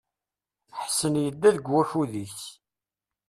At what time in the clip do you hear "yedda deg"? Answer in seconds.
1.23-1.65